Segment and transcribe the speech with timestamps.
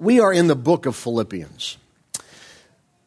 [0.00, 1.76] We are in the book of Philippians.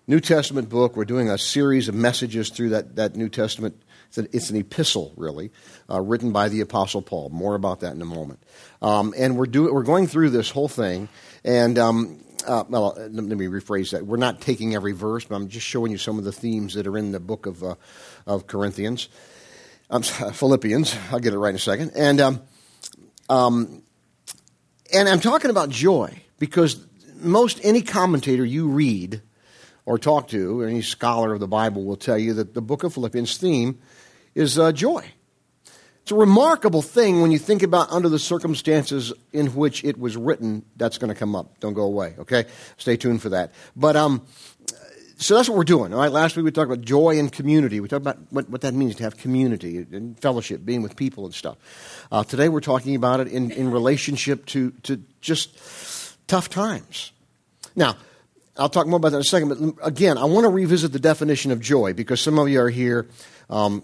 [0.08, 0.96] New Testament book.
[0.96, 3.84] We're doing a series of messages through that, that New Testament.
[4.08, 5.52] It's an, it's an epistle, really,
[5.90, 7.28] uh, written by the Apostle Paul.
[7.28, 8.42] More about that in a moment.
[8.82, 11.10] Um, and we're, do, we're going through this whole thing.
[11.44, 14.06] And, um, uh, well, let me rephrase that.
[14.06, 16.88] We're not taking every verse, but I'm just showing you some of the themes that
[16.88, 17.76] are in the book of, uh,
[18.26, 19.10] of Corinthians.
[19.92, 20.96] Philippians.
[21.12, 21.92] I'll get it right in a second.
[21.96, 22.42] And, um,
[23.30, 23.84] um,
[24.94, 26.86] and I'm talking about joy because
[27.16, 29.22] most any commentator you read
[29.86, 32.84] or talk to, or any scholar of the Bible will tell you that the book
[32.84, 33.80] of Philippians theme
[34.36, 35.06] is uh, joy.
[36.02, 40.18] It's a remarkable thing when you think about under the circumstances in which it was
[40.18, 40.64] written.
[40.76, 41.60] That's going to come up.
[41.60, 42.16] Don't go away.
[42.20, 42.46] Okay,
[42.78, 43.54] stay tuned for that.
[43.76, 44.26] But um,
[45.18, 45.94] so that's what we're doing.
[45.94, 46.12] All right.
[46.12, 47.80] Last week we talked about joy and community.
[47.80, 51.26] We talked about what, what that means to have community and fellowship, being with people
[51.26, 51.58] and stuff.
[52.12, 55.58] Uh, today we're talking about it in, in relationship to to just
[56.28, 57.12] tough times.
[57.76, 57.96] Now,
[58.58, 61.00] I'll talk more about that in a second, but again, I want to revisit the
[61.00, 63.08] definition of joy because some of you are here
[63.50, 63.84] um,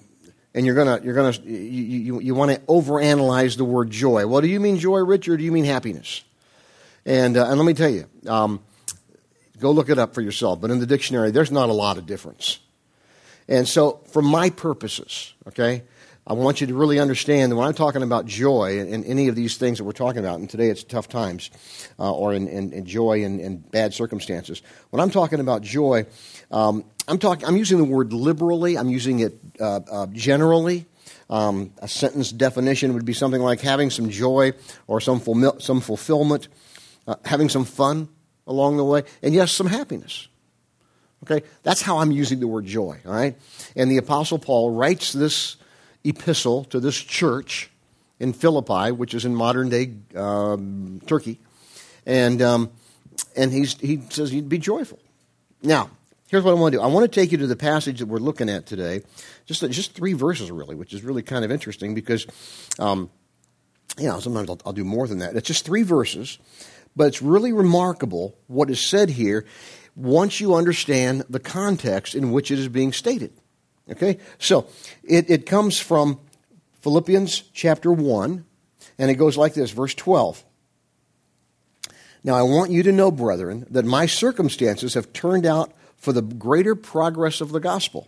[0.54, 4.26] and you're gonna you're gonna you, you, you want to overanalyze the word joy.
[4.28, 5.34] Well, do you mean joy, Richard?
[5.34, 6.24] Or do you mean happiness?
[7.06, 8.62] And uh, and let me tell you, um,
[9.60, 10.62] go look it up for yourself.
[10.62, 12.60] But in the dictionary, there's not a lot of difference.
[13.48, 15.84] And so, for my purposes, okay,
[16.26, 19.36] I want you to really understand that when I'm talking about joy and any of
[19.36, 21.52] these things that we're talking about, and today it's tough times,
[22.00, 24.62] uh, or in, in, in joy in, bad circumstances.
[24.90, 26.06] When I'm talking about joy,
[26.50, 27.46] um, I'm talking.
[27.46, 28.78] I'm using the word liberally.
[28.78, 30.86] I'm using it uh, uh, generally.
[31.30, 34.54] Um, a sentence definition would be something like having some joy
[34.88, 36.48] or some fulfill, some fulfillment,
[37.06, 38.08] uh, having some fun
[38.48, 40.30] along the way, and yes, some happiness.
[41.24, 43.00] Okay, that's how I'm using the word joy.
[43.06, 43.36] All right,
[43.76, 45.58] and the Apostle Paul writes this
[46.04, 47.70] epistle to this church
[48.20, 51.40] in Philippi, which is in modern day um, Turkey.
[52.06, 52.72] And, um,
[53.36, 55.00] and he's, he says he'd be joyful.
[55.62, 55.90] Now,
[56.28, 58.08] here's what I want to do I want to take you to the passage that
[58.08, 59.02] we're looking at today,
[59.46, 62.28] just, just three verses, really, which is really kind of interesting because,
[62.80, 63.10] um,
[63.98, 65.36] you know, sometimes I'll, I'll do more than that.
[65.36, 66.38] It's just three verses,
[66.96, 69.46] but it's really remarkable what is said here
[69.96, 73.32] once you understand the context in which it is being stated.
[73.92, 74.20] Okay?
[74.40, 74.68] So
[75.04, 76.20] it, it comes from
[76.82, 78.46] Philippians chapter 1,
[78.98, 80.44] and it goes like this, verse 12.
[82.24, 86.22] Now I want you to know, brethren, that my circumstances have turned out for the
[86.22, 88.08] greater progress of the gospel,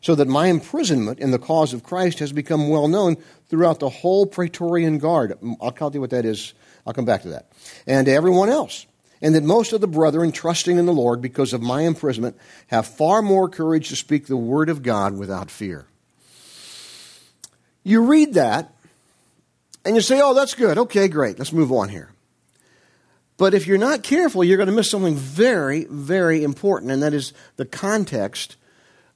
[0.00, 3.16] so that my imprisonment in the cause of Christ has become well known
[3.48, 5.32] throughout the whole Praetorian Guard.
[5.42, 6.54] Mm, I'll tell you what that is.
[6.86, 7.50] I'll come back to that.
[7.86, 8.86] And to everyone else
[9.20, 12.36] and that most of the brethren, trusting in the Lord because of my imprisonment,
[12.68, 15.86] have far more courage to speak the word of God without fear.
[17.82, 18.74] You read that,
[19.84, 20.78] and you say, oh, that's good.
[20.78, 21.38] Okay, great.
[21.38, 22.12] Let's move on here.
[23.38, 27.14] But if you're not careful, you're going to miss something very, very important, and that
[27.14, 28.56] is the context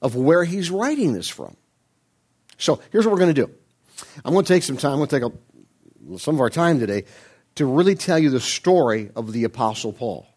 [0.01, 1.55] of where he's writing this from.
[2.57, 3.51] So here's what we're going to do.
[4.23, 4.93] I'm going to take some time.
[4.93, 7.03] I'm going to take a, some of our time today
[7.55, 10.27] to really tell you the story of the Apostle Paul.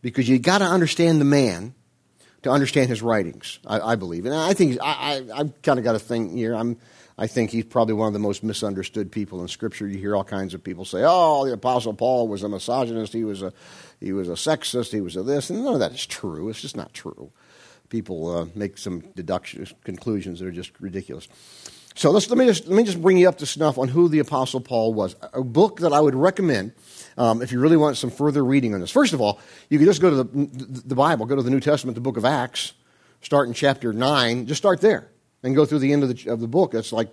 [0.00, 1.74] Because you got to understand the man
[2.42, 4.26] to understand his writings, I, I believe.
[4.26, 6.54] And I think, I, I, have kind of got a thing here.
[6.54, 6.76] I'm,
[7.16, 9.86] I think he's probably one of the most misunderstood people in Scripture.
[9.86, 13.22] You hear all kinds of people say, oh, the Apostle Paul was a misogynist, he
[13.22, 13.52] was a,
[14.00, 15.50] he was a sexist, he was a this.
[15.50, 16.48] And none of that is true.
[16.48, 17.30] It's just not true.
[17.90, 21.28] People uh, make some deductions, conclusions that are just ridiculous.
[21.94, 24.18] So let me, just, let me just bring you up to snuff on who the
[24.18, 25.14] Apostle Paul was.
[25.34, 26.72] A book that I would recommend
[27.18, 28.90] um, if you really want some further reading on this.
[28.90, 30.46] First of all, you can just go to the,
[30.84, 32.72] the Bible, go to the New Testament, the book of Acts,
[33.20, 35.08] start in chapter 9, just start there
[35.42, 36.72] and go through the end of the, of the book.
[36.72, 37.08] That's like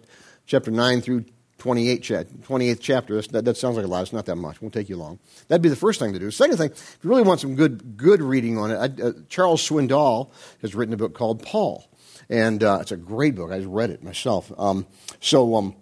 [0.45, 1.25] chapter 9 through
[1.57, 3.21] 28, 28th chapter.
[3.21, 4.03] That, that, sounds like a lot.
[4.03, 4.57] It's not that much.
[4.57, 5.19] It won't take you long.
[5.47, 6.31] That'd be the first thing to do.
[6.31, 9.67] Second thing, if you really want some good, good reading on it, I, uh, Charles
[9.67, 10.31] Swindoll
[10.61, 11.85] has written a book called Paul.
[12.29, 13.51] And uh, it's a great book.
[13.51, 14.51] I just read it myself.
[14.57, 14.85] Um,
[15.19, 15.75] so, um,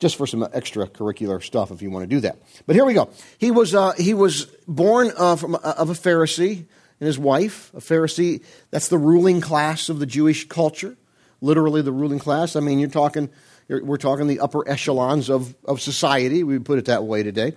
[0.00, 2.36] just for some extracurricular stuff, if you want to do that.
[2.66, 3.10] But here we go.
[3.38, 6.58] He was, uh, he was born uh, from, uh, of a Pharisee
[7.00, 7.72] and his wife.
[7.74, 10.96] A Pharisee, that's the ruling class of the Jewish culture.
[11.40, 12.56] Literally, the ruling class.
[12.56, 13.30] I mean, you're talking,
[13.68, 16.42] we're talking the upper echelons of, of society.
[16.42, 17.54] We put it that way today.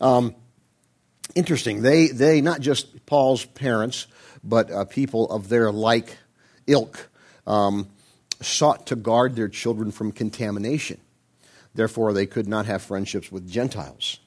[0.00, 0.34] Um,
[1.34, 1.82] interesting.
[1.82, 4.06] They, they, not just Paul's parents,
[4.44, 6.16] but uh, people of their like
[6.66, 7.08] ilk
[7.48, 7.88] um,
[8.40, 11.00] sought to guard their children from contamination.
[11.74, 14.20] Therefore, they could not have friendships with Gentiles.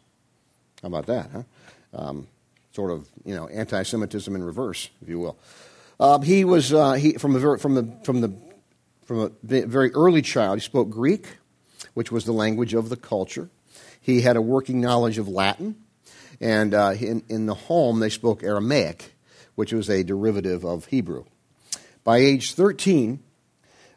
[0.81, 1.43] How about that, huh?
[1.93, 2.27] Um,
[2.73, 5.37] sort of, you know, anti-Semitism in reverse, if you will.
[5.99, 8.33] Uh, he was uh, he, from the from the from the
[9.05, 9.29] from a
[9.67, 10.57] very early child.
[10.57, 11.37] He spoke Greek,
[11.93, 13.49] which was the language of the culture.
[13.99, 15.75] He had a working knowledge of Latin,
[16.41, 19.13] And uh, in, in the home, they spoke Aramaic,
[19.53, 21.25] which was a derivative of Hebrew.
[22.03, 23.19] By age 13,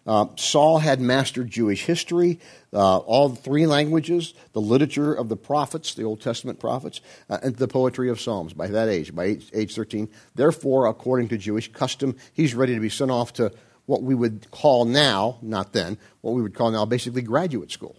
[0.06, 2.38] uh, Saul had mastered Jewish history,
[2.72, 7.56] uh, all three languages, the literature of the prophets, the Old Testament prophets, uh, and
[7.56, 10.10] the poetry of Psalms by that age, by age, age 13.
[10.34, 13.52] Therefore, according to Jewish custom, he's ready to be sent off to
[13.86, 17.96] what we would call now, not then, what we would call now basically graduate school.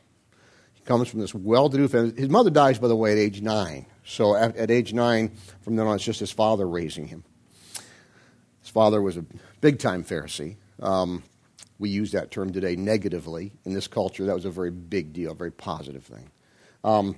[0.73, 2.13] He comes from this well to do family.
[2.15, 3.87] His mother dies, by the way, at age nine.
[4.05, 5.31] So at, at age nine,
[5.61, 7.23] from then on, it's just his father raising him.
[8.65, 9.23] His father was a
[9.61, 10.55] big time Pharisee.
[10.81, 11.21] Um,
[11.77, 13.51] we use that term today negatively.
[13.63, 16.31] In this culture, that was a very big deal, a very positive thing.
[16.83, 17.15] Um,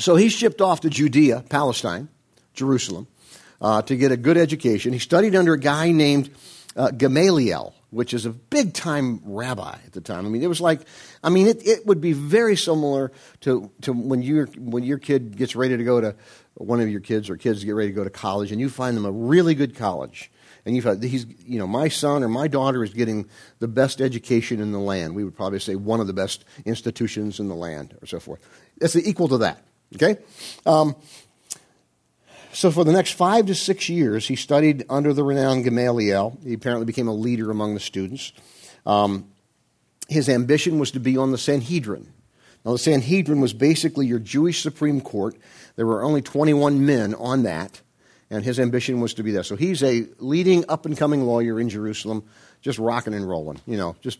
[0.00, 2.08] so he shipped off to Judea, Palestine,
[2.52, 3.06] Jerusalem,
[3.60, 4.92] uh, to get a good education.
[4.92, 6.30] He studied under a guy named
[6.74, 10.26] uh, Gamaliel, which is a big time rabbi at the time.
[10.26, 10.80] I mean, it was like,
[11.22, 15.36] I mean, it, it would be very similar to, to when, your, when your kid
[15.36, 16.16] gets ready to go to,
[16.54, 18.96] one of your kids or kids get ready to go to college, and you find
[18.96, 20.30] them a really good college
[20.66, 24.00] and you've had, he's, you know, my son or my daughter is getting the best
[24.00, 25.14] education in the land.
[25.14, 28.40] We would probably say one of the best institutions in the land, or so forth.
[28.78, 29.62] That's equal to that.
[29.94, 30.16] Okay.
[30.66, 30.96] Um,
[32.54, 36.38] so for the next five to six years, he studied under the renowned Gamaliel.
[36.42, 38.32] He apparently became a leader among the students.
[38.86, 39.28] Um,
[40.08, 42.12] his ambition was to be on the Sanhedrin.
[42.64, 45.36] Now, the Sanhedrin was basically your Jewish Supreme Court.
[45.76, 47.82] There were only 21 men on that
[48.30, 49.42] and his ambition was to be there.
[49.42, 52.24] So he's a leading up and coming lawyer in Jerusalem,
[52.62, 54.18] just rocking and rolling, you know, just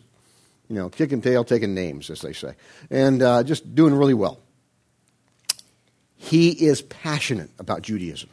[0.69, 2.55] you know, kicking tail, taking names, as they say,
[2.91, 4.41] and uh, just doing really well.
[6.25, 8.31] He is passionate about Judaism.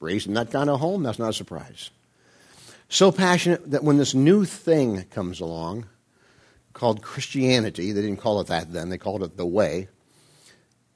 [0.00, 1.90] Raised in that kind of home, that's not a surprise.
[2.88, 5.86] So passionate that when this new thing comes along
[6.72, 9.86] called Christianity, they didn't call it that then, they called it the way.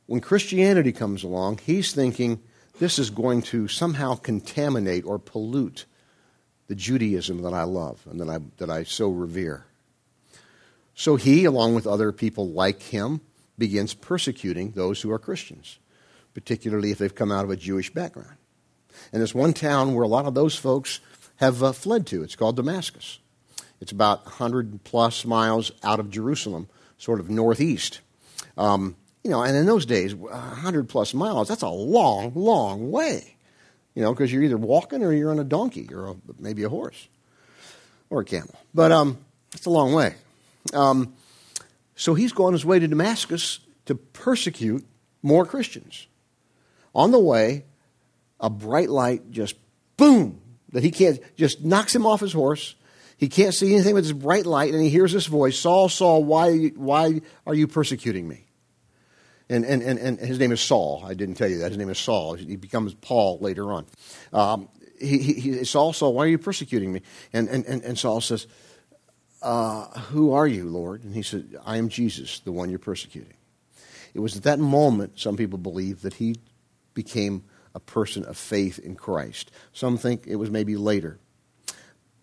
[0.06, 2.42] When Christianity comes along, he's thinking,
[2.80, 5.84] this is going to somehow contaminate or pollute
[6.66, 9.64] the Judaism that I love and that I, that I so revere.
[10.96, 13.20] So he, along with other people like him,
[13.56, 15.78] begins persecuting those who are Christians,
[16.36, 18.36] particularly if they've come out of a Jewish background.
[19.10, 21.00] And there's one town where a lot of those folks
[21.36, 22.22] have uh, fled to.
[22.22, 23.20] It's called Damascus.
[23.80, 26.68] It's about 100 plus miles out of Jerusalem,
[26.98, 28.00] sort of northeast.
[28.58, 33.38] Um, you know, and in those days, 100 plus miles, that's a long, long way.
[33.94, 36.68] You know, because you're either walking or you're on a donkey or a, maybe a
[36.68, 37.08] horse
[38.10, 38.54] or a camel.
[38.74, 39.16] But um,
[39.54, 40.16] it's a long way.
[40.74, 41.14] Um,
[41.94, 44.86] so he's gone his way to Damascus to persecute
[45.22, 46.08] more Christians.
[46.96, 47.66] On the way,
[48.40, 49.54] a bright light just
[49.98, 50.40] boom
[50.72, 52.74] that he can't just knocks him off his horse.
[53.18, 56.24] He can't see anything with this bright light, and he hears this voice: "Saul, Saul,
[56.24, 58.46] why, why are you persecuting me?"
[59.50, 61.04] And, and, and, and his name is Saul.
[61.06, 61.68] I didn't tell you that.
[61.68, 62.32] His name is Saul.
[62.32, 63.86] He becomes Paul later on.
[64.32, 64.68] Um,
[64.98, 67.02] he, he, Saul, Saul, why are you persecuting me?
[67.32, 68.46] And, and, and, and Saul says,
[69.42, 71.04] uh, Who are you, Lord?
[71.04, 73.34] And he said, I am Jesus, the one you're persecuting.
[74.14, 76.36] It was at that moment, some people believe, that he
[76.96, 77.44] became
[77.76, 79.52] a person of faith in Christ.
[79.72, 81.20] Some think it was maybe later.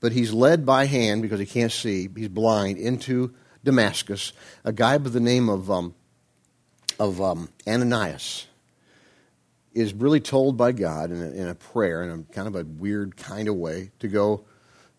[0.01, 3.33] But he's led by hand because he can't see, he's blind, into
[3.63, 4.33] Damascus.
[4.65, 5.95] A guy by the name of um,
[6.99, 8.47] of um, Ananias
[9.73, 12.63] is really told by God in a, in a, prayer, in a kind of a
[12.63, 14.45] weird kind of way, to go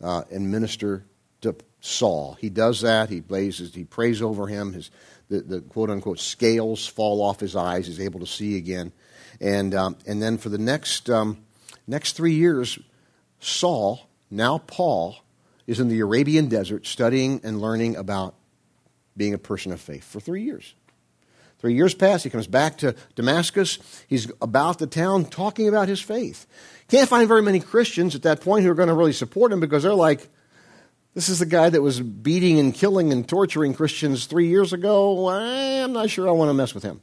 [0.02, 1.04] uh, and minister
[1.42, 2.36] to Saul.
[2.40, 3.10] He does that.
[3.10, 3.74] He blazes.
[3.74, 4.72] He prays over him.
[4.72, 4.90] His
[5.28, 7.86] the, the quote unquote scales fall off his eyes.
[7.86, 8.92] He's able to see again,
[9.44, 11.44] and um, and then for the next um,
[11.86, 12.78] next three years,
[13.40, 15.16] Saul, now Paul,
[15.66, 18.34] is in the Arabian desert studying and learning about
[19.16, 20.74] being a person of faith for three years.
[21.58, 22.22] Three years pass.
[22.22, 23.78] He comes back to Damascus.
[24.08, 26.46] He's about the town talking about his faith.
[26.88, 29.60] Can't find very many Christians at that point who are going to really support him
[29.60, 30.26] because they're like,
[31.14, 35.28] this is the guy that was beating and killing and torturing Christians three years ago.
[35.28, 37.00] I'm not sure I want to mess with him.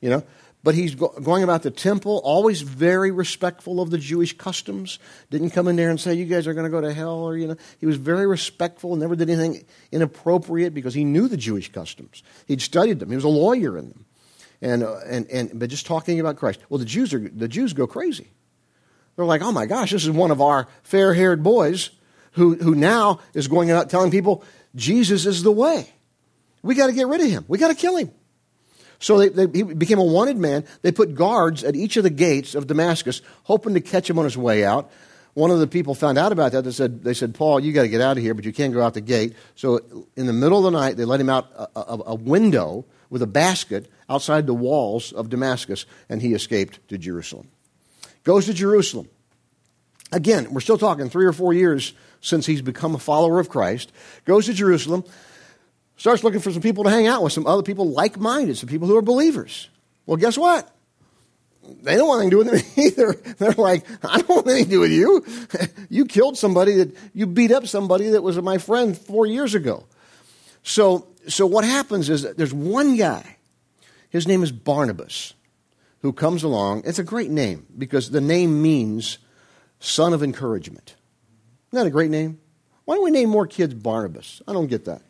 [0.00, 0.22] You know?
[0.64, 5.00] But he's going about the temple, always very respectful of the Jewish customs.
[5.28, 7.36] Didn't come in there and say, You guys are going to go to hell, or,
[7.36, 7.56] you know.
[7.80, 12.22] He was very respectful, never did anything inappropriate because he knew the Jewish customs.
[12.46, 14.04] He'd studied them, he was a lawyer in them.
[14.60, 16.60] And, uh, and, and, but just talking about Christ.
[16.68, 18.28] Well, the Jews, are, the Jews go crazy.
[19.16, 21.90] They're like, Oh my gosh, this is one of our fair haired boys
[22.32, 24.44] who, who now is going out telling people
[24.76, 25.92] Jesus is the way.
[26.62, 28.12] We got to get rid of him, we got to kill him.
[29.02, 30.64] So they, they, he became a wanted man.
[30.82, 34.24] They put guards at each of the gates of Damascus, hoping to catch him on
[34.24, 34.90] his way out.
[35.34, 36.62] One of the people found out about that.
[36.62, 38.72] They said, they said Paul, you got to get out of here, but you can't
[38.72, 39.34] go out the gate.
[39.56, 42.84] So in the middle of the night, they let him out a, a, a window
[43.10, 47.48] with a basket outside the walls of Damascus, and he escaped to Jerusalem.
[48.22, 49.08] Goes to Jerusalem.
[50.12, 53.90] Again, we're still talking three or four years since he's become a follower of Christ.
[54.26, 55.02] Goes to Jerusalem,
[55.96, 58.68] starts looking for some people to hang out with, some other people like minded, some
[58.68, 59.68] people who are believers.
[60.06, 60.68] Well, guess what?
[61.82, 63.12] They don't want anything to do with me either.
[63.38, 65.24] They're like, I don't want anything to do with you.
[65.88, 69.86] you killed somebody that you beat up somebody that was my friend four years ago.
[70.62, 73.36] So, so what happens is there's one guy.
[74.10, 75.34] His name is Barnabas,
[76.02, 76.82] who comes along.
[76.84, 79.18] It's a great name because the name means
[79.80, 80.96] son of encouragement.
[81.70, 82.38] Isn't that a great name?
[82.84, 84.42] Why don't we name more kids Barnabas?
[84.46, 85.02] I don't get that.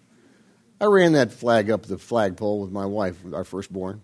[0.83, 4.03] I ran that flag up the flagpole with my wife, our firstborn.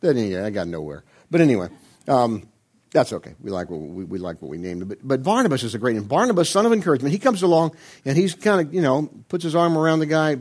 [0.00, 1.02] Then anyway, I got nowhere.
[1.32, 1.68] But anyway,
[2.06, 2.48] um,
[2.92, 3.34] that's okay.
[3.40, 4.84] We like what we, we, like what we named it.
[4.84, 6.04] But, but Barnabas is a great name.
[6.04, 7.12] Barnabas, son of encouragement.
[7.12, 7.74] He comes along
[8.04, 10.36] and he's kind of you know puts his arm around the guy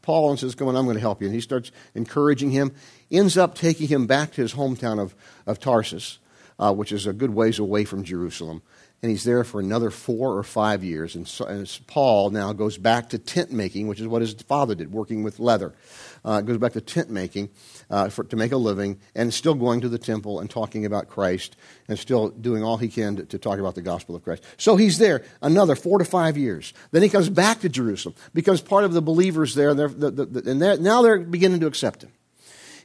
[0.00, 2.72] Paul and says, "Come on, I'm going to help you." And he starts encouraging him.
[3.10, 6.18] Ends up taking him back to his hometown of of Tarsus,
[6.60, 8.62] uh, which is a good ways away from Jerusalem.
[9.02, 11.16] And he's there for another four or five years.
[11.16, 14.76] And, so, and Paul now goes back to tent making, which is what his father
[14.76, 15.74] did, working with leather.
[16.24, 17.48] Uh, goes back to tent making
[17.90, 21.08] uh, for, to make a living and still going to the temple and talking about
[21.08, 21.56] Christ
[21.88, 24.44] and still doing all he can to, to talk about the gospel of Christ.
[24.56, 26.72] So he's there another four to five years.
[26.92, 30.10] Then he comes back to Jerusalem, becomes part of the believers there, and, they're, the,
[30.12, 32.12] the, and they're, now they're beginning to accept him.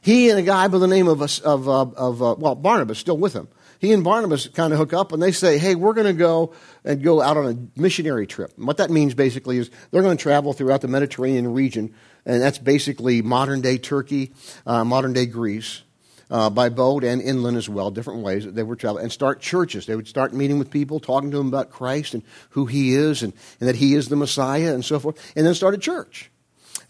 [0.00, 3.18] He and a guy by the name of, of, uh, of uh, well, Barnabas, still
[3.18, 3.46] with him,
[3.78, 6.54] he and Barnabas kind of hook up and they say, hey, we're going to go
[6.84, 8.52] and go out on a missionary trip.
[8.56, 11.94] And what that means basically is they're going to travel throughout the Mediterranean region
[12.28, 14.32] and that's basically modern day Turkey,
[14.66, 15.82] uh, modern day Greece.
[16.30, 19.40] Uh, by boat and inland as well, different ways that they were traveling, and start
[19.40, 19.86] churches.
[19.86, 23.22] They would start meeting with people, talking to them about Christ and who He is,
[23.22, 26.30] and, and that He is the Messiah, and so forth, and then start a church.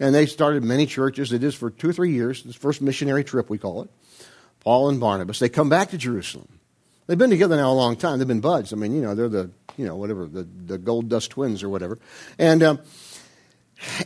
[0.00, 1.30] And they started many churches.
[1.30, 2.42] Did this for two or three years.
[2.42, 3.90] This first missionary trip, we call it.
[4.58, 5.38] Paul and Barnabas.
[5.38, 6.57] They come back to Jerusalem.
[7.08, 8.18] They've been together now a long time.
[8.18, 8.72] They've been buds.
[8.72, 11.70] I mean, you know, they're the, you know, whatever, the, the gold dust twins or
[11.70, 11.98] whatever.
[12.38, 12.80] And, um,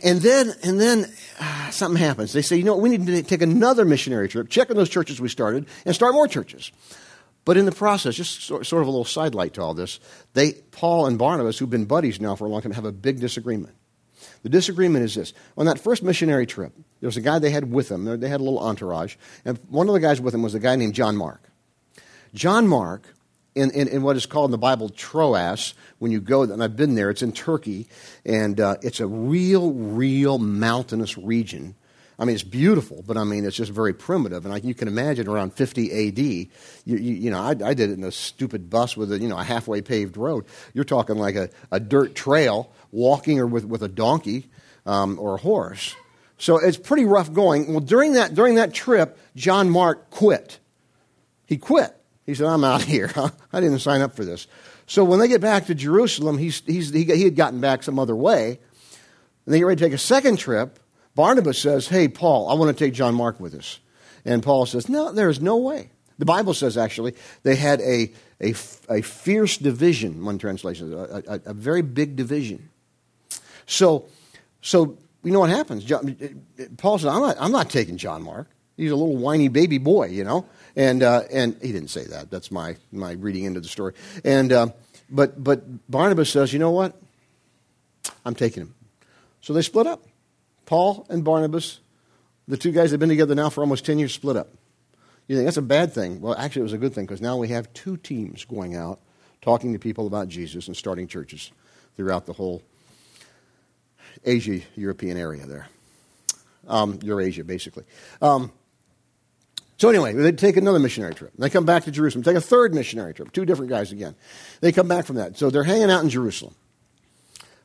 [0.03, 2.31] and then, and then uh, something happens.
[2.31, 5.19] They say, you know, we need to take another missionary trip, check on those churches
[5.19, 6.71] we started, and start more churches.
[7.43, 9.99] But in the process, just sort of a little sidelight to all this,
[10.33, 13.19] they, Paul and Barnabas, who've been buddies now for a long time, have a big
[13.19, 13.75] disagreement.
[14.43, 15.33] The disagreement is this.
[15.57, 18.05] On that first missionary trip, there was a guy they had with them.
[18.05, 19.17] They had a little entourage.
[19.43, 21.49] And one of the guys with them was a guy named John Mark.
[22.33, 23.13] John Mark
[23.55, 26.75] in, in, in, what is called in the Bible Troas, when you go, and I've
[26.75, 27.87] been there, it's in Turkey,
[28.25, 31.75] and uh, it's a real, real mountainous region.
[32.17, 34.45] I mean, it's beautiful, but I mean, it's just very primitive.
[34.45, 36.47] And like you can imagine, around 50 AD, you,
[36.85, 39.37] you, you know, I, I, did it in a stupid bus with a, you know,
[39.37, 40.45] a halfway paved road.
[40.73, 44.47] You're talking like a, a dirt trail, walking or with, with a donkey
[44.85, 45.95] um, or a horse.
[46.37, 47.71] So it's pretty rough going.
[47.71, 50.59] Well, during that, during that trip, John Mark quit.
[51.45, 51.95] He quit.
[52.25, 53.11] He said, I'm out here.
[53.53, 54.47] I didn't sign up for this.
[54.85, 57.99] So when they get back to Jerusalem, he's, he's, he, he had gotten back some
[57.99, 58.59] other way.
[59.45, 60.79] And they get ready to take a second trip.
[61.15, 63.79] Barnabas says, Hey, Paul, I want to take John Mark with us.
[64.25, 65.91] And Paul says, No, there is no way.
[66.19, 68.53] The Bible says, actually, they had a, a,
[68.87, 72.69] a fierce division, one translation, a, a, a very big division.
[73.65, 74.05] So,
[74.61, 75.83] so you know what happens?
[75.83, 76.45] John,
[76.77, 78.47] Paul says, I'm not, I'm not taking John Mark.
[78.77, 80.45] He's a little whiny baby boy, you know.
[80.75, 82.31] And, uh, and he didn't say that.
[82.31, 83.93] That's my, my reading into the story.
[84.23, 84.67] And, uh,
[85.09, 86.99] but, but Barnabas says, you know what?
[88.25, 88.75] I'm taking him.
[89.41, 90.03] So they split up.
[90.65, 91.79] Paul and Barnabas,
[92.47, 94.49] the two guys that have been together now for almost 10 years, split up.
[95.27, 96.21] You think that's a bad thing?
[96.21, 98.99] Well, actually, it was a good thing because now we have two teams going out
[99.41, 101.51] talking to people about Jesus and starting churches
[101.95, 102.61] throughout the whole
[104.25, 105.67] Asia European area there.
[106.67, 107.83] Um, Eurasia, basically.
[108.21, 108.51] Um,
[109.77, 111.33] so anyway, they take another missionary trip.
[111.37, 113.31] They come back to Jerusalem, take a third missionary trip.
[113.31, 114.15] Two different guys again.
[114.61, 115.37] They come back from that.
[115.37, 116.55] So they're hanging out in Jerusalem.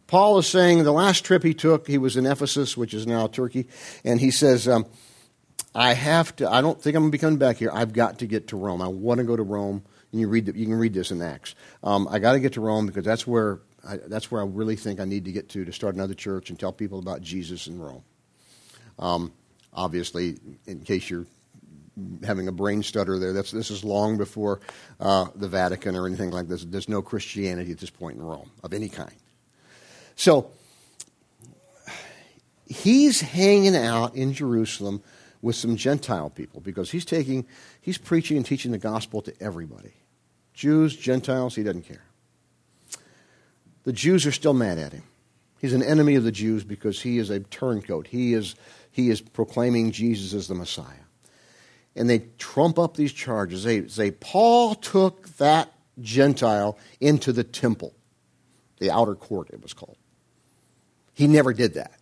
[0.06, 3.26] Paul is saying the last trip he took, he was in Ephesus, which is now
[3.26, 3.68] Turkey,
[4.04, 4.86] and he says, um,
[5.74, 6.50] "I have to.
[6.50, 7.70] I don't think I'm going to be coming back here.
[7.72, 8.80] I've got to get to Rome.
[8.80, 11.20] I want to go to Rome." And you read, the, you can read this in
[11.20, 11.54] Acts.
[11.84, 14.76] Um, I got to get to Rome because that's where I, that's where I really
[14.76, 17.66] think I need to get to to start another church and tell people about Jesus
[17.66, 18.02] in Rome.
[18.98, 19.32] Um,
[19.74, 21.26] obviously, in case you're
[22.24, 23.32] having a brain stutter there.
[23.32, 24.60] That's, this is long before
[25.00, 26.64] uh, the Vatican or anything like this.
[26.64, 29.14] There's no Christianity at this point in Rome of any kind.
[30.16, 30.50] So
[32.66, 35.02] he's hanging out in Jerusalem
[35.40, 37.46] with some Gentile people because he's taking,
[37.80, 39.92] he's preaching and teaching the gospel to everybody.
[40.52, 42.02] Jews, Gentiles, he doesn't care.
[43.84, 45.04] The Jews are still mad at him.
[45.60, 48.08] He's an enemy of the Jews because he is a turncoat.
[48.08, 48.54] He is,
[48.90, 51.06] he is proclaiming Jesus as the Messiah.
[51.96, 53.64] And they trump up these charges.
[53.64, 57.94] They say, Paul took that Gentile into the temple,
[58.78, 59.96] the outer court, it was called.
[61.14, 61.92] He never did that.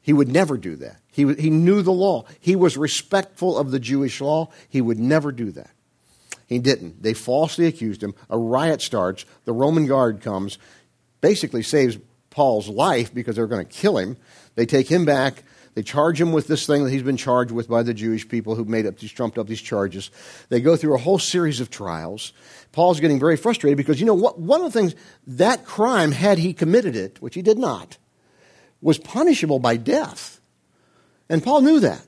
[0.00, 0.96] He would never do that.
[1.10, 2.24] He, he knew the law.
[2.40, 4.50] He was respectful of the Jewish law.
[4.68, 5.70] He would never do that.
[6.46, 7.02] He didn't.
[7.02, 8.14] They falsely accused him.
[8.28, 9.24] A riot starts.
[9.44, 10.58] The Roman guard comes,
[11.20, 11.98] basically saves
[12.30, 14.16] Paul's life because they're going to kill him.
[14.54, 15.44] They take him back.
[15.74, 18.54] They charge him with this thing that he's been charged with by the Jewish people
[18.54, 20.10] who made up these trumped up these charges.
[20.50, 22.32] They go through a whole series of trials.
[22.72, 24.94] Paul's getting very frustrated because you know what one of the things
[25.26, 27.96] that crime had he committed it, which he did not,
[28.82, 30.40] was punishable by death.
[31.30, 32.06] And Paul knew that.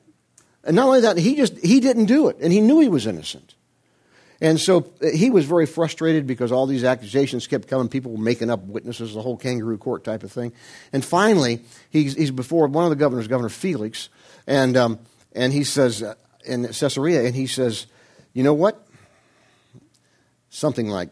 [0.64, 3.06] And not only that, he just he didn't do it and he knew he was
[3.06, 3.54] innocent.
[4.40, 7.88] And so uh, he was very frustrated because all these accusations kept coming.
[7.88, 10.52] People were making up witnesses, the whole kangaroo court type of thing.
[10.92, 14.08] And finally, he's, he's before one of the governors, Governor Felix,
[14.46, 14.98] and, um,
[15.32, 16.14] and he says, uh,
[16.44, 17.86] in Caesarea, and he says,
[18.32, 18.86] You know what?
[20.50, 21.08] Something like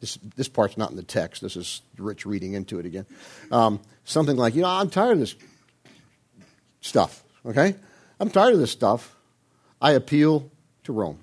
[0.00, 1.42] this, this part's not in the text.
[1.42, 3.06] This is Rich reading into it again.
[3.52, 5.34] Um, something like, You know, I'm tired of this
[6.80, 7.76] stuff, okay?
[8.18, 9.14] I'm tired of this stuff.
[9.80, 10.50] I appeal
[10.84, 11.20] to Rome.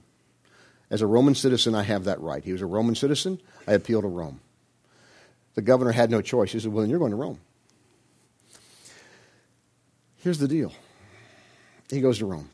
[0.89, 2.43] As a Roman citizen, I have that right.
[2.43, 3.41] He was a Roman citizen.
[3.67, 4.39] I appeal to Rome.
[5.55, 6.51] The governor had no choice.
[6.51, 7.39] He said, Well, then you're going to Rome.
[10.17, 10.73] Here's the deal
[11.89, 12.49] he goes to Rome.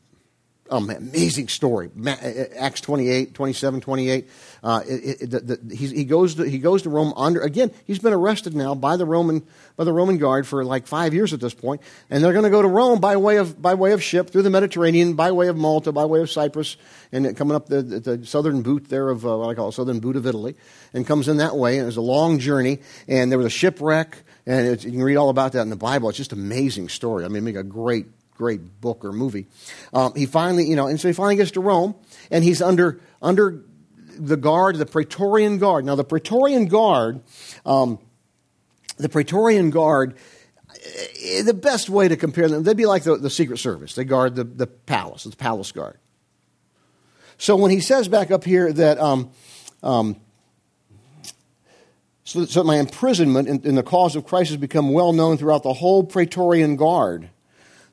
[0.70, 1.90] Um, amazing story.
[2.06, 4.28] Acts 28, 27, 28.
[4.62, 7.98] Uh, it, it, the, the, he, goes to, he goes to Rome under, again, he's
[7.98, 11.40] been arrested now by the Roman, by the Roman guard for like five years at
[11.40, 14.02] this point, and they're going to go to Rome by way of, by way of
[14.02, 16.78] ship through the Mediterranean, by way of Malta, by way of Cyprus,
[17.12, 20.16] and coming up the, the southern boot there of, uh, what I call southern boot
[20.16, 20.56] of Italy,
[20.94, 23.50] and comes in that way, and it was a long journey, and there was a
[23.50, 24.16] shipwreck,
[24.46, 26.08] and you can read all about that in the Bible.
[26.08, 27.26] It's just an amazing story.
[27.26, 29.46] I mean, make a great great book or movie.
[29.92, 31.94] Um, he finally, you know, and so he finally gets to Rome,
[32.30, 33.64] and he's under under
[34.18, 35.84] the guard, the Praetorian Guard.
[35.84, 37.20] Now, the Praetorian Guard,
[37.64, 37.98] um,
[38.96, 40.14] the Praetorian Guard,
[41.22, 43.94] eh, the best way to compare them, they'd be like the, the Secret Service.
[43.94, 45.98] They guard the, the palace, the palace guard.
[47.38, 49.30] So when he says back up here that, um,
[49.82, 50.16] um,
[52.22, 55.62] so, so my imprisonment in, in, the cause of Christ has become well known throughout
[55.62, 57.28] the whole Praetorian Guard.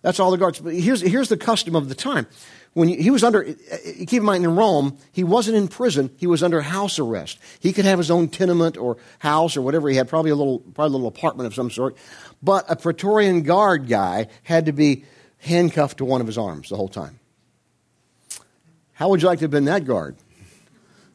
[0.01, 0.59] That's all the guards.
[0.59, 2.27] But here's, here's the custom of the time.
[2.73, 6.25] When he was under, eh, keep in mind in Rome, he wasn't in prison, he
[6.25, 7.37] was under house arrest.
[7.59, 10.59] He could have his own tenement or house or whatever he had, probably a little,
[10.59, 11.97] probably a little apartment of some sort.
[12.41, 15.03] But a Praetorian guard guy had to be
[15.39, 17.19] handcuffed to one of his arms the whole time.
[18.93, 20.15] How would you like to have been that guard?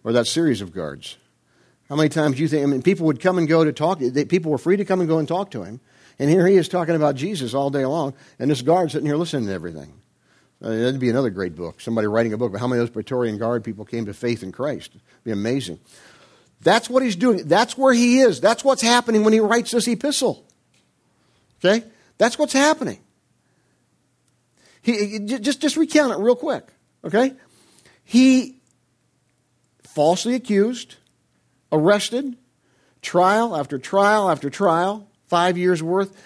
[0.05, 1.17] Or that series of guards?
[1.89, 4.01] How many times do you think, I mean, people would come and go to talk,
[4.29, 5.81] people were free to come and go and talk to him.
[6.19, 9.17] And here he is talking about Jesus all day long, and this guard sitting here
[9.17, 9.93] listening to everything.
[10.63, 11.81] Uh, that'd be another great book.
[11.81, 14.43] Somebody writing a book about how many of those Praetorian Guard people came to faith
[14.43, 14.93] in Christ.
[14.93, 15.79] It'd be amazing.
[16.63, 17.47] That's what he's doing.
[17.47, 18.41] That's where he is.
[18.41, 20.47] That's what's happening when he writes this epistle.
[21.63, 21.85] Okay?
[22.17, 23.01] That's what's happening.
[24.81, 26.67] He, just, just recount it real quick.
[27.05, 27.35] Okay?
[28.05, 28.61] He
[29.83, 30.97] falsely accused,
[31.71, 32.37] arrested,
[33.03, 36.17] trial after trial after trial, five years worth.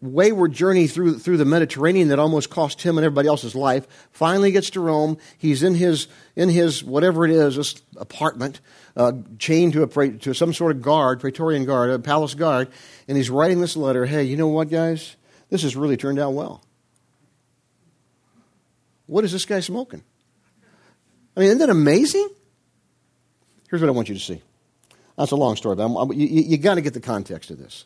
[0.00, 3.86] Wayward journey through, through the Mediterranean that almost cost him and everybody else's life.
[4.12, 5.18] Finally gets to Rome.
[5.38, 8.60] He's in his, in his whatever it is, apartment,
[8.96, 12.68] uh, chained to, a, to some sort of guard, Praetorian guard, a palace guard,
[13.08, 15.16] and he's writing this letter Hey, you know what, guys?
[15.50, 16.62] This has really turned out well.
[19.06, 20.04] What is this guy smoking?
[21.36, 22.28] I mean, isn't that amazing?
[23.70, 24.42] Here's what I want you to see.
[25.18, 27.58] That's a long story, but I'm, I'm, you, you got to get the context of
[27.58, 27.84] this.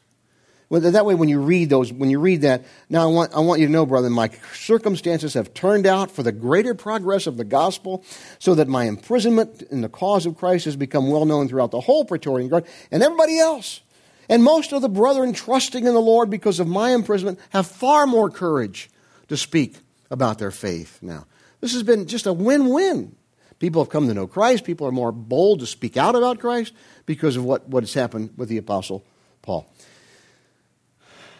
[0.69, 3.41] Well, that way, when you read those, when you read that, now I want, I
[3.41, 7.37] want you to know, brother, my circumstances have turned out for the greater progress of
[7.37, 8.05] the gospel,
[8.39, 11.81] so that my imprisonment in the cause of Christ has become well known throughout the
[11.81, 13.81] whole Praetorian Guard and everybody else.
[14.29, 18.07] And most of the brethren trusting in the Lord because of my imprisonment have far
[18.07, 18.89] more courage
[19.29, 19.77] to speak
[20.11, 21.27] about their faith now.
[21.61, 23.17] This has been just a win win.
[23.63, 24.65] People have come to know Christ.
[24.65, 26.75] People are more bold to speak out about Christ
[27.07, 29.05] because of what, what has happened with the Apostle
[29.41, 29.73] Paul.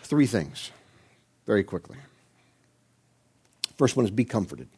[0.05, 0.71] Three things,
[1.47, 1.97] very quickly.
[3.77, 4.69] First one is be comforted.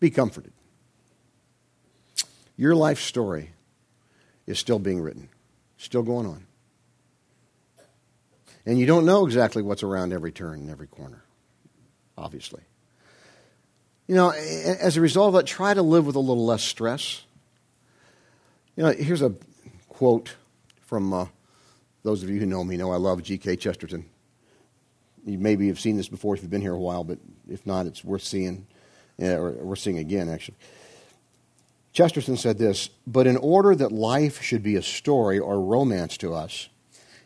[0.00, 0.54] Be comforted.
[2.56, 3.50] Your life story
[4.46, 5.28] is still being written,
[5.76, 6.46] still going on.
[8.64, 11.22] And you don't know exactly what's around every turn and every corner,
[12.16, 12.62] obviously.
[14.08, 17.22] You know, as a result of that, try to live with a little less stress.
[18.74, 19.34] You know, here's a
[19.90, 20.34] quote
[20.86, 21.26] from uh,
[22.04, 23.56] those of you who know me know I love G.K.
[23.56, 24.06] Chesterton.
[25.26, 27.18] You maybe have seen this before if you've been here a while, but
[27.50, 28.66] if not, it's worth seeing,
[29.18, 30.56] or worth seeing again, actually.
[31.92, 36.32] Chesterton said this But in order that life should be a story or romance to
[36.32, 36.70] us,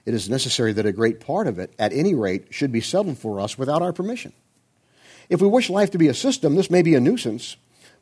[0.04, 3.18] it is necessary that a great part of it, at any rate, should be settled
[3.18, 4.32] for us without our permission.
[5.32, 7.56] If we wish life to be a system, this may be a nuisance,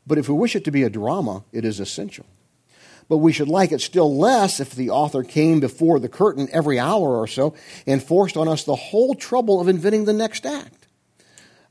[0.05, 2.25] but if we wish it to be a drama, it is essential.
[3.07, 6.77] But we should like it still less if the author came before the curtain every
[6.77, 7.55] hour or so
[7.87, 10.87] and forced on us the whole trouble of inventing the next act.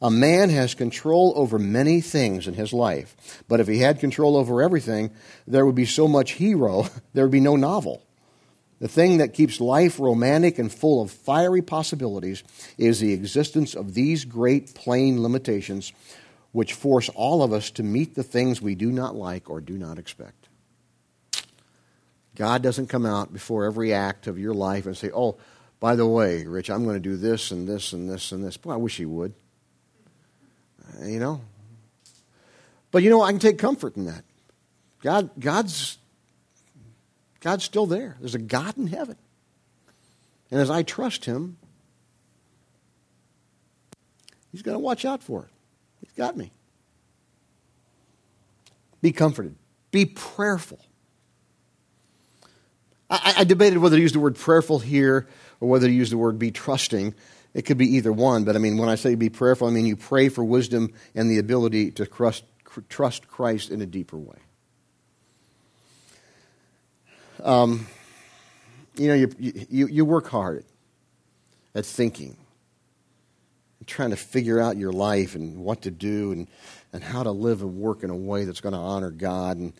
[0.00, 4.38] A man has control over many things in his life, but if he had control
[4.38, 5.10] over everything,
[5.46, 8.02] there would be so much hero, there would be no novel.
[8.80, 12.42] The thing that keeps life romantic and full of fiery possibilities
[12.78, 15.92] is the existence of these great plain limitations
[16.52, 19.76] which force all of us to meet the things we do not like or do
[19.76, 20.48] not expect.
[22.34, 25.36] God doesn't come out before every act of your life and say, Oh,
[25.78, 28.56] by the way, Rich, I'm going to do this and this and this and this.
[28.56, 29.34] Boy, I wish he would.
[31.00, 31.42] Uh, you know?
[32.90, 34.24] But you know, I can take comfort in that.
[35.02, 35.98] God, God's
[37.40, 38.16] God's still there.
[38.20, 39.16] There's a God in heaven.
[40.50, 41.56] And as I trust Him,
[44.52, 45.50] He's going to watch out for it.
[46.00, 46.50] He's got me.
[49.00, 49.54] Be comforted.
[49.90, 50.80] Be prayerful.
[53.08, 55.26] I, I, debated whether to use the word prayerful here
[55.60, 57.14] or whether to use the word be trusting.
[57.54, 59.86] It could be either one, but I mean, when I say be prayerful, I mean
[59.86, 62.44] you pray for wisdom and the ability to trust,
[62.88, 64.38] trust Christ in a deeper way.
[67.42, 67.86] Um,
[68.96, 70.64] you know, you, you, you work hard
[71.74, 72.36] at thinking,
[73.86, 76.48] trying to figure out your life and what to do and,
[76.92, 79.56] and how to live and work in a way that's going to honor God.
[79.56, 79.72] And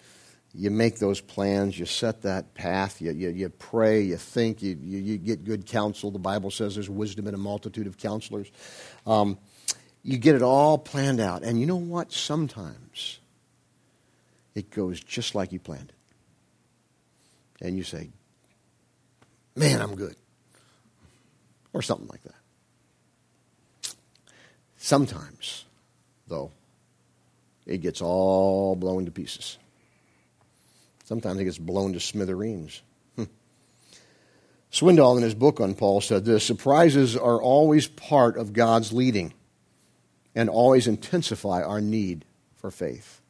[0.55, 4.77] you make those plans, you set that path, you, you, you pray, you think, you,
[4.81, 6.11] you, you, get good counsel.
[6.11, 8.51] The Bible says there's wisdom in a multitude of counselors.
[9.07, 9.38] Um,
[10.03, 11.42] you get it all planned out.
[11.42, 12.11] And you know what?
[12.11, 13.18] Sometimes
[14.55, 16.00] it goes just like you planned it
[17.61, 18.11] and you say,
[19.57, 20.16] Man, I'm good.
[21.73, 23.94] Or something like that.
[24.77, 25.66] Sometimes,
[26.27, 26.51] though,
[27.66, 29.59] it gets all blown to pieces.
[31.05, 32.83] Sometimes it gets blown to smithereens.
[33.16, 33.25] Hmm.
[34.73, 39.35] Swindoll, in his book on Paul, said this Surprises are always part of God's leading
[40.35, 42.25] and always intensify our need
[42.57, 43.20] for faith.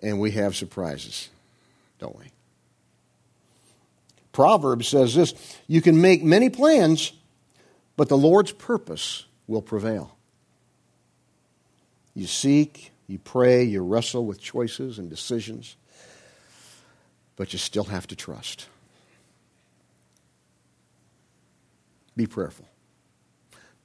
[0.00, 1.28] And we have surprises,
[1.98, 2.26] don't we?
[4.38, 5.34] Proverbs says this
[5.66, 7.12] You can make many plans,
[7.96, 10.16] but the Lord's purpose will prevail.
[12.14, 15.74] You seek, you pray, you wrestle with choices and decisions,
[17.34, 18.68] but you still have to trust.
[22.14, 22.68] Be prayerful.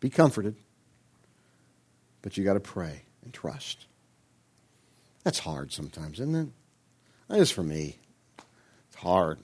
[0.02, 0.56] Be comforted,
[2.22, 3.88] but you got to pray and trust.
[5.24, 6.50] That's hard sometimes, isn't it?
[7.28, 7.98] That is for me.
[8.92, 9.39] It's hard.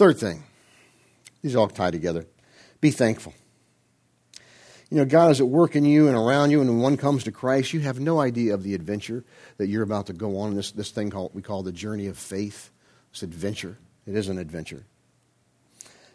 [0.00, 0.44] Third thing,
[1.42, 2.24] these all tie together.
[2.80, 3.34] Be thankful.
[4.88, 7.24] You know, God is at work in you and around you, and when one comes
[7.24, 9.26] to Christ, you have no idea of the adventure
[9.58, 10.54] that you're about to go on.
[10.54, 12.70] This, this thing called, we call the journey of faith.
[13.12, 13.76] This adventure.
[14.06, 14.86] It is an adventure.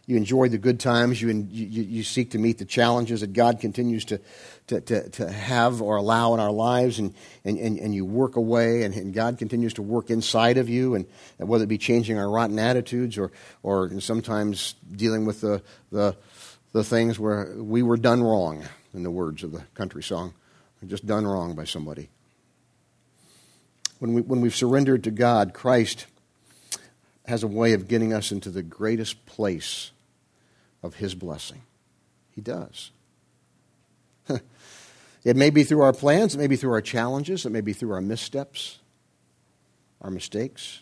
[0.08, 1.20] You enjoy the good times.
[1.20, 4.20] You, you, you seek to meet the challenges that God continues to,
[4.68, 7.00] to, to, to have or allow in our lives.
[7.00, 10.70] And, and, and, and you work away, and, and, God continues to work inside of
[10.70, 10.94] you.
[10.94, 11.08] And,
[11.40, 13.32] and whether it be changing our rotten attitudes or,
[13.64, 16.16] or sometimes dealing with the, the,
[16.72, 18.64] the things where we were done wrong,
[18.94, 20.34] in the words of the country song,
[20.86, 22.10] just done wrong by somebody.
[23.98, 26.06] When, we, when we've surrendered to God, Christ
[27.26, 29.92] has a way of getting us into the greatest place
[30.86, 31.64] of His blessing.
[32.32, 32.92] He does.
[35.24, 37.74] it may be through our plans, it may be through our challenges, it may be
[37.74, 38.80] through our missteps,
[40.02, 40.82] our mistakes,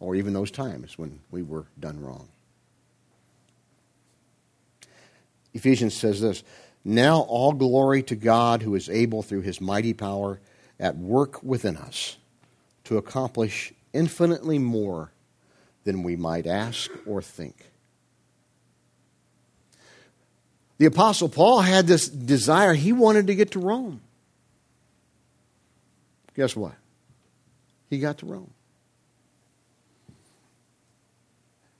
[0.00, 2.28] or even those times when we were done wrong.
[5.52, 6.42] Ephesians says this
[6.82, 10.40] Now all glory to God who is able through his mighty power
[10.80, 12.16] at work within us
[12.84, 15.12] to accomplish infinitely more
[15.84, 17.71] than we might ask or think
[20.82, 22.74] The Apostle Paul had this desire.
[22.74, 24.00] He wanted to get to Rome.
[26.34, 26.72] Guess what?
[27.88, 28.50] He got to Rome.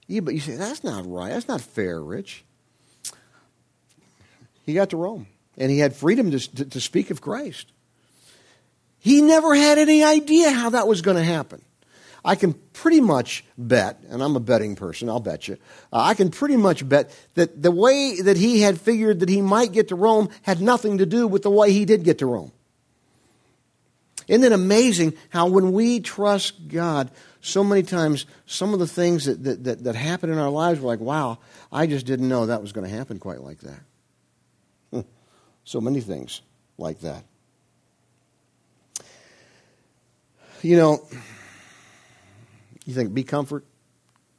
[0.07, 1.31] Yeah, but you say, that's not right.
[1.31, 2.45] That's not fair, Rich.
[4.65, 7.73] He got to Rome, and he had freedom to, to, to speak of Christ.
[8.99, 11.61] He never had any idea how that was going to happen.
[12.25, 15.57] I can pretty much bet, and I'm a betting person, I'll bet you,
[15.91, 19.41] uh, I can pretty much bet that the way that he had figured that he
[19.41, 22.25] might get to Rome had nothing to do with the way he did get to
[22.25, 22.51] Rome.
[24.27, 29.25] Isn't it amazing how when we trust God, so many times some of the things
[29.25, 31.39] that, that, that, that happen in our lives, we're like, wow,
[31.73, 33.81] I just didn't know that was going to happen quite like that.
[34.91, 35.01] Hmm.
[35.65, 36.41] so many things
[36.77, 37.25] like that.
[40.61, 41.05] You know,
[42.85, 43.65] you think be comfort,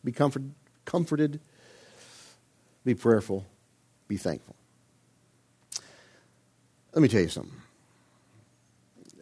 [0.05, 0.43] be comfort,
[0.85, 1.41] comforted,
[2.85, 3.45] be prayerful,
[4.09, 4.55] be thankful.
[6.93, 7.61] Let me tell you something.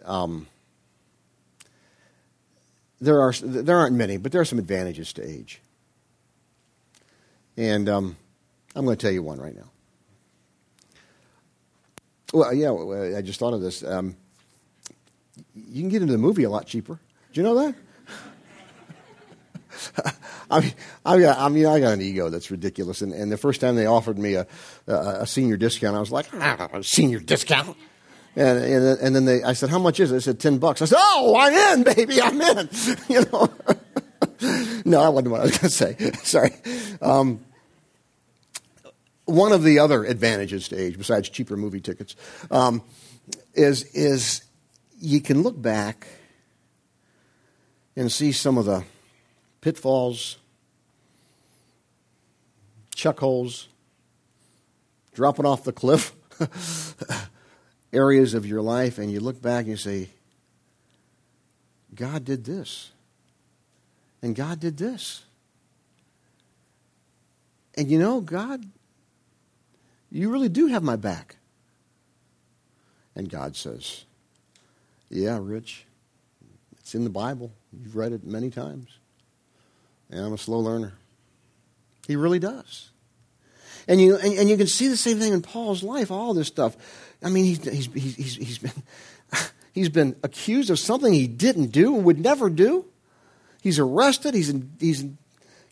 [0.04, 0.46] Um,
[3.00, 5.60] there are there aren't many, but there are some advantages to age,
[7.56, 8.16] and um,
[8.74, 9.70] I'm going to tell you one right now.
[12.32, 12.72] Well, yeah,
[13.16, 13.84] I just thought of this.
[13.84, 14.16] Um,
[15.54, 16.98] you can get into the movie a lot cheaper.
[17.32, 17.74] Do you know that?
[20.50, 20.72] I mean,
[21.04, 23.02] I, got, I mean, I got an ego that's ridiculous.
[23.02, 24.46] And, and the first time they offered me a,
[24.86, 27.76] a, a senior discount, I was like, ah, a senior discount.
[28.34, 30.14] And, and, and then they, I said, how much is it?
[30.14, 30.80] They said, 10 bucks.
[30.80, 32.68] I said, oh, I'm in, baby, I'm in.
[33.08, 33.52] you know?
[34.84, 36.12] no, that wasn't what I was going to say.
[36.22, 36.52] Sorry.
[37.00, 37.44] Um,
[39.26, 42.16] one of the other advantages to age, besides cheaper movie tickets,
[42.50, 42.82] um,
[43.54, 44.44] is, is
[44.98, 46.06] you can look back
[47.96, 48.84] and see some of the
[49.62, 50.36] pitfalls,
[52.94, 53.68] chuck holes,
[55.14, 56.12] dropping off the cliff
[57.92, 60.10] areas of your life, and you look back and you say,
[61.94, 62.90] God did this,
[64.20, 65.22] and God did this.
[67.74, 68.62] And you know, God,
[70.10, 71.36] you really do have my back.
[73.14, 74.04] And God says,
[75.08, 75.84] Yeah, Rich,
[76.80, 77.52] it's in the Bible.
[77.72, 78.88] You've read it many times.
[80.12, 80.92] And I'm a slow learner.
[82.06, 82.90] He really does.
[83.88, 86.46] And you, and, and, you can see the same thing in Paul's life, all this
[86.46, 86.76] stuff.
[87.22, 88.82] I mean, he's, he's, he's, he's, been,
[89.72, 92.84] he's been accused of something he didn't do and would never do.
[93.60, 94.34] He's arrested.
[94.34, 95.18] He's in, he's in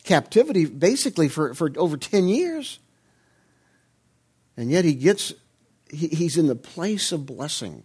[0.03, 2.79] captivity basically for, for over 10 years.
[4.57, 5.33] And yet he gets,
[5.89, 7.83] he, he's in the place of blessing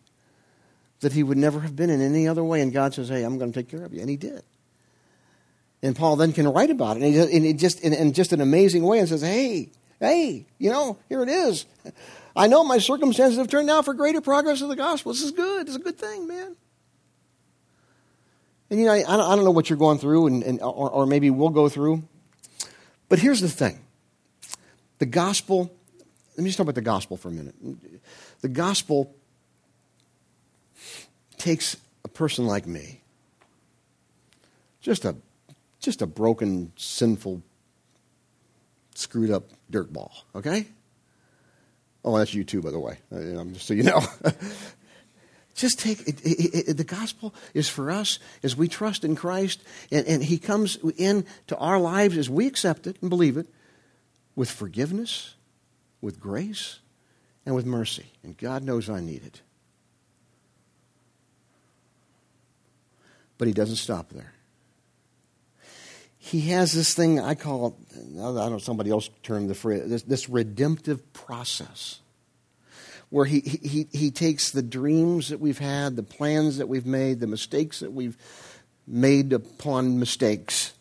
[1.01, 2.63] that he would never have been in any other way.
[2.63, 4.01] And God says, Hey, I'm going to take care of you.
[4.01, 4.43] And he did.
[5.87, 7.05] And Paul then can write about it.
[7.05, 9.69] And, he, and he just in, in just an amazing way and says, Hey,
[10.01, 11.65] hey, you know, here it is.
[12.35, 15.13] I know my circumstances have turned out for greater progress of the gospel.
[15.13, 15.69] This is good.
[15.69, 16.57] It's a good thing, man.
[18.69, 21.07] And you know, I, I don't know what you're going through, and, and or, or
[21.07, 22.03] maybe we'll go through.
[23.09, 23.79] But here's the thing:
[24.99, 25.73] the gospel.
[26.37, 27.55] Let me just talk about the gospel for a minute.
[28.41, 29.15] The gospel
[31.39, 33.03] takes a person like me,
[34.81, 35.15] just a,
[35.87, 37.43] just a broken, sinful,
[38.95, 40.67] screwed up dirt ball, okay?
[42.05, 44.03] Oh, that's you too, by the way, uh, just so you know.
[45.55, 49.63] just take it, it, it, the gospel is for us as we trust in Christ,
[49.93, 53.47] and, and He comes into our lives as we accept it and believe it
[54.35, 55.37] with forgiveness,
[56.01, 56.81] with grace,
[57.47, 58.07] and with mercy.
[58.25, 59.41] And God knows I need it.
[63.39, 64.33] But he doesn't stop there.
[66.27, 70.03] He has this thing I call, I don't know, somebody else termed the phrase, this,
[70.03, 72.01] this redemptive process
[73.11, 77.21] where he, he, he takes the dreams that we've had, the plans that we've made,
[77.21, 78.17] the mistakes that we've
[78.89, 80.75] made upon mistakes,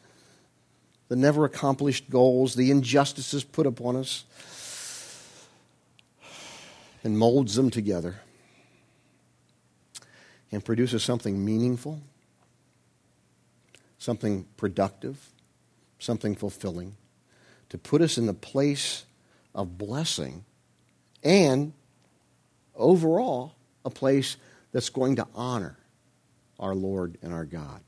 [1.10, 4.24] the never accomplished goals, the injustices put upon us,
[7.04, 8.16] and molds them together
[10.52, 12.02] and produces something meaningful
[14.06, 15.32] something productive,
[16.00, 16.96] something fulfilling,
[17.70, 19.06] to put us in the place
[19.54, 20.46] of blessing
[21.24, 21.74] and
[22.76, 24.38] overall a place
[24.72, 25.78] that's going to honor
[26.60, 27.82] our Lord and our God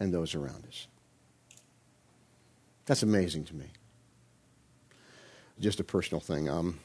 [0.00, 0.86] and those around us.
[2.86, 3.66] That's amazing to me.
[5.60, 6.48] Just a personal thing.
[6.48, 6.80] Um,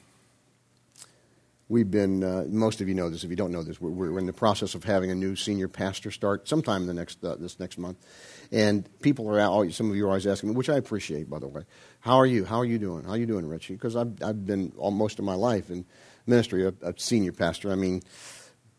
[1.71, 3.23] We've been, uh, most of you know this.
[3.23, 5.67] If you don't know this, we're, we're, in the process of having a new senior
[5.67, 8.03] pastor start sometime the next, uh, this next month.
[8.51, 11.37] And people are out, some of you are always asking me, which I appreciate, by
[11.37, 11.61] the way.
[11.99, 12.43] How are you?
[12.43, 13.03] How are you doing?
[13.03, 13.75] How are you doing, Richie?
[13.75, 15.85] Because I've, I've been all, most of my life in
[16.25, 17.71] ministry, a, a senior pastor.
[17.71, 18.01] I mean,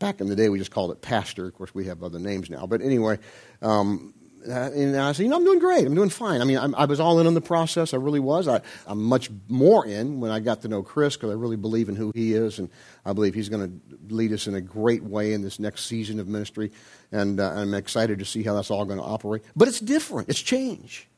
[0.00, 1.46] back in the day, we just called it pastor.
[1.46, 2.66] Of course, we have other names now.
[2.66, 3.20] But anyway,
[3.62, 4.14] um,
[4.46, 5.86] and I said, you know, I'm doing great.
[5.86, 6.40] I'm doing fine.
[6.40, 7.92] I mean, I'm, i was all in on the process.
[7.92, 8.48] I really was.
[8.48, 11.88] I, am much more in when I got to know Chris because I really believe
[11.88, 12.70] in who he is, and
[13.04, 16.18] I believe he's going to lead us in a great way in this next season
[16.20, 16.72] of ministry.
[17.12, 19.42] And uh, I'm excited to see how that's all going to operate.
[19.54, 20.28] But it's different.
[20.28, 21.08] It's change.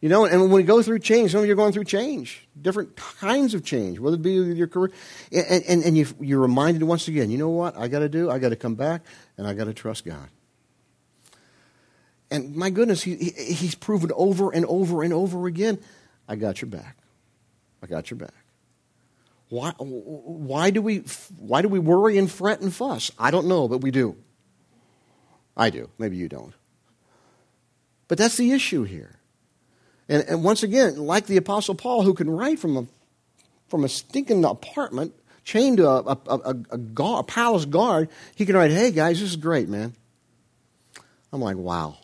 [0.00, 2.48] You know, and when we go through change, some of you are going through change,
[2.60, 4.92] different kinds of change, whether it be your career.
[5.30, 8.30] And, and, and you, are reminded once again, you know what I got to do?
[8.30, 9.02] I got to come back
[9.36, 10.30] and I got to trust God.
[12.30, 15.78] And my goodness, he, he, he's proven over and over and over again,
[16.28, 16.96] I got your back.
[17.82, 18.34] I got your back.
[19.48, 20.98] Why, why, do we,
[21.38, 23.10] why do we worry and fret and fuss?
[23.18, 24.16] I don't know, but we do.
[25.56, 25.90] I do.
[25.98, 26.54] Maybe you don't.
[28.06, 29.18] But that's the issue here.
[30.08, 32.86] And, and once again, like the Apostle Paul, who can write from a,
[33.68, 35.14] from a stinking apartment,
[35.44, 39.20] chained to a, a, a, a, guard, a palace guard, he can write, hey guys,
[39.20, 39.94] this is great, man.
[41.32, 41.98] I'm like, wow.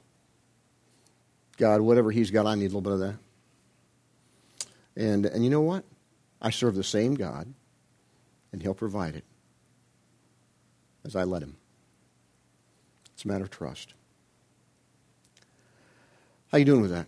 [1.57, 3.16] God, whatever He's got, I need a little bit of that.
[4.97, 5.85] And, and you know what?
[6.40, 7.53] I serve the same God,
[8.53, 9.25] and He'll provide it
[11.05, 11.57] as I let Him.
[13.14, 13.95] It's a matter of trust.
[16.53, 17.07] How you doing with that?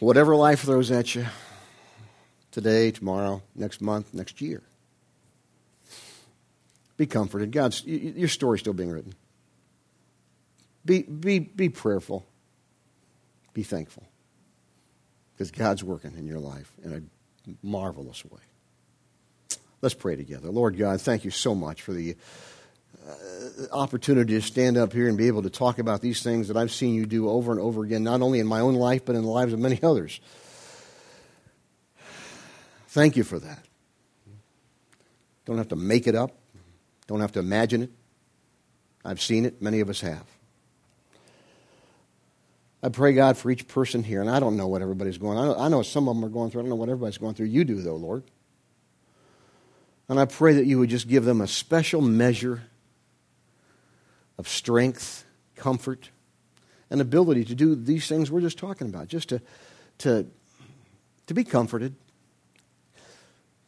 [0.00, 1.26] Whatever life throws at you,
[2.50, 4.62] today, tomorrow, next month, next year,
[6.96, 7.52] be comforted.
[7.52, 9.14] God's your story's still being written.
[10.84, 12.26] Be, be, be prayerful.
[13.54, 14.04] Be thankful.
[15.34, 18.40] Because God's working in your life in a marvelous way.
[19.80, 20.48] Let's pray together.
[20.48, 22.16] Lord God, thank you so much for the
[23.04, 23.14] uh,
[23.72, 26.70] opportunity to stand up here and be able to talk about these things that I've
[26.70, 29.22] seen you do over and over again, not only in my own life, but in
[29.22, 30.20] the lives of many others.
[32.88, 33.66] Thank you for that.
[35.46, 36.32] Don't have to make it up,
[37.08, 37.90] don't have to imagine it.
[39.04, 40.24] I've seen it, many of us have.
[42.82, 45.56] I pray, God, for each person here, and I don't know what everybody's going on.
[45.58, 46.62] I know some of them are going through.
[46.62, 47.46] I don't know what everybody's going through.
[47.46, 48.24] You do, though, Lord.
[50.08, 52.62] And I pray that you would just give them a special measure
[54.36, 56.10] of strength, comfort,
[56.90, 59.40] and ability to do these things we're just talking about, just to,
[59.98, 60.26] to,
[61.28, 61.94] to be comforted,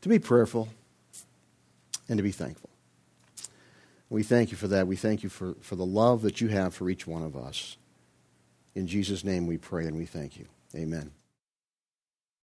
[0.01, 0.69] to be prayerful,
[2.09, 2.69] and to be thankful.
[4.11, 4.87] We thank you for that.
[4.87, 7.77] We thank you for, for the love that you have for each one of us.
[8.75, 10.47] In Jesus' name we pray and we thank you.
[10.75, 11.13] Amen.